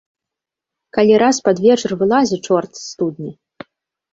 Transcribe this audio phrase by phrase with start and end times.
[0.97, 3.31] Калі раз пад вечар вылазе чорт з студні!